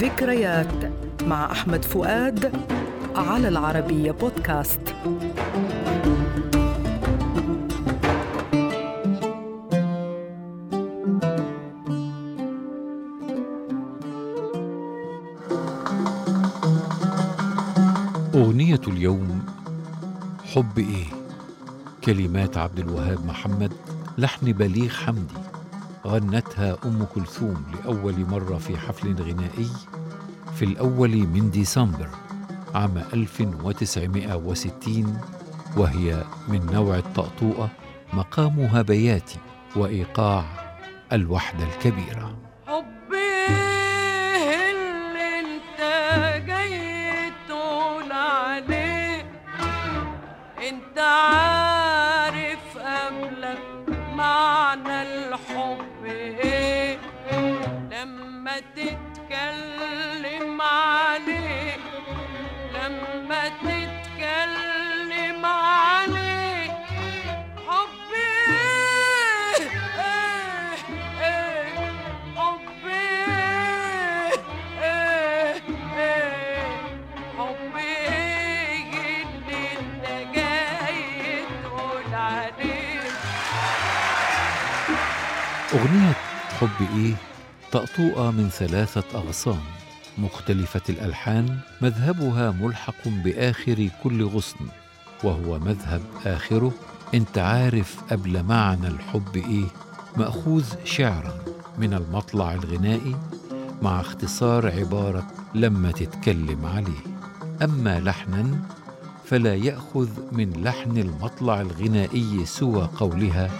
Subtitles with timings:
[0.00, 0.92] ذكريات
[1.22, 2.52] مع أحمد فؤاد
[3.16, 4.80] على العربية بودكاست.
[18.34, 19.42] أغنية اليوم
[20.54, 21.06] حب إيه؟
[22.04, 23.72] كلمات عبد الوهاب محمد
[24.18, 25.39] لحن بليغ حمدي.
[26.06, 29.70] غنتها أم كلثوم لأول مرة في حفل غنائي
[30.54, 32.08] في الأول من ديسمبر
[32.74, 35.20] عام 1960
[35.76, 37.68] وهي من نوع الطأطوئة
[38.12, 39.38] مقامها بياتي
[41.62, 42.36] الكبيرة.
[42.66, 43.46] حبي
[44.70, 45.80] اللي انت
[85.74, 86.12] أغنية
[86.60, 87.14] حب إيه
[87.72, 89.79] طأطوئة من ثلاثة أغصان.
[90.20, 94.66] مختلفة الألحان مذهبها ملحق بآخر كل غصن
[95.24, 96.72] وهو مذهب آخره
[97.14, 99.66] أنت عارف قبل معنى الحب إيه؟
[100.16, 101.34] مأخوذ شعرا
[101.78, 103.16] من المطلع الغنائي
[103.82, 107.04] مع اختصار عبارة لما تتكلم عليه.
[107.62, 108.58] أما لحنا
[109.24, 113.50] فلا يأخذ من لحن المطلع الغنائي سوى قولها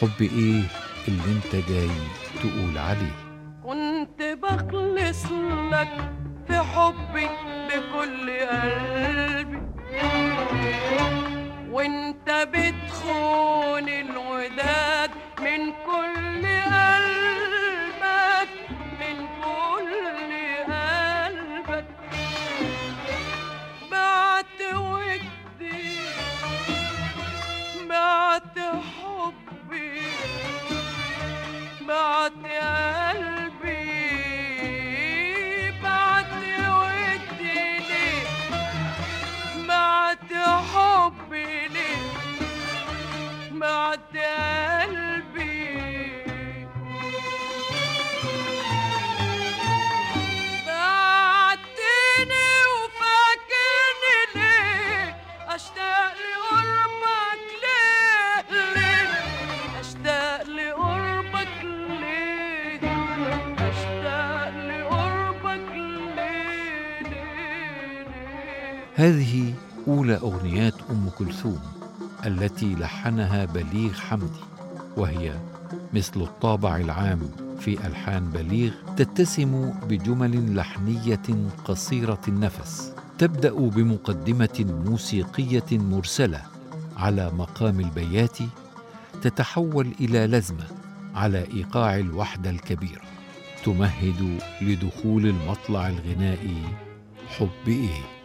[0.00, 0.62] حب إيه
[1.08, 1.90] اللي أنت جاي
[2.42, 3.14] تقول عليه.
[3.64, 4.79] كنت بخلص
[5.70, 5.88] لك
[6.46, 7.28] في حبي
[7.68, 9.60] بكل قلبي.
[11.70, 15.10] وإنت بتخون الوداد
[15.40, 18.52] من كل قلبك
[19.00, 20.32] من كل
[20.72, 21.86] قلبك.
[23.90, 25.96] بعت ودي
[27.88, 30.00] بعت حبي
[31.88, 32.32] بعت
[43.90, 45.80] بعت قلبي.
[50.66, 55.16] بعتني وفاكرني ليه؟
[55.48, 59.10] أشتاق لقربك ليه؟ ليه
[59.80, 61.56] أشتاق لقربك
[62.00, 62.80] ليه؟
[63.70, 65.68] أشتاق لقربك
[66.16, 68.06] ليه ليه؟
[68.94, 69.54] هذه
[69.88, 71.79] أولى أغنيات أم كلثوم.
[72.26, 74.40] التي لحنها بليغ حمدي
[74.96, 75.32] وهي
[75.94, 77.20] مثل الطابع العام
[77.60, 81.22] في ألحان بليغ تتسم بجمل لحنية
[81.64, 82.92] قصيرة النفس.
[83.18, 86.42] تبدأ بمقدمة موسيقية مرسلة
[86.96, 88.38] على مقام البيات
[89.22, 90.64] تتحول إلى لزمة
[91.14, 93.02] على إيقاع الوحدة الكبيرة
[93.64, 96.62] تمهد لدخول المطلع الغنائي
[97.28, 98.19] حب إيه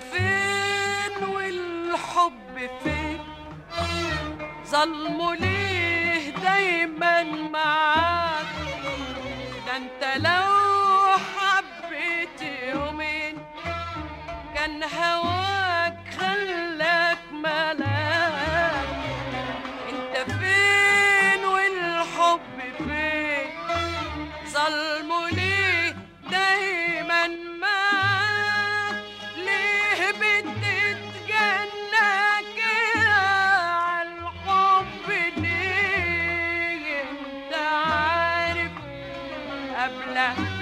[0.00, 3.18] فين والحب فين؟
[4.66, 8.46] ظلمه ليه دايما معاك؟
[9.66, 12.42] ده انت لو حبيت
[12.74, 13.38] يومين
[14.54, 15.25] كان هواك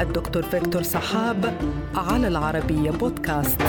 [0.00, 1.54] الدكتور فيكتور سحاب
[1.94, 3.62] على العربية بودكاست.